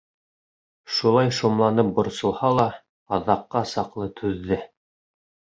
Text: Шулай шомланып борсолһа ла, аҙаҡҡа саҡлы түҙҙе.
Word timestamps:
Шулай 0.99 1.29
шомланып 1.41 1.91
борсолһа 1.99 2.51
ла, 2.61 2.67
аҙаҡҡа 3.19 3.63
саҡлы 3.75 4.11
түҙҙе. 4.23 4.59